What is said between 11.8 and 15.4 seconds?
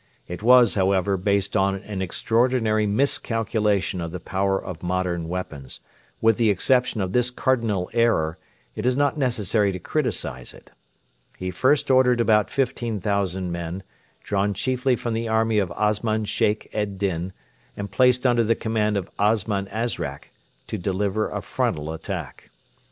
ordered about 15,000 men, drawn chiefly from the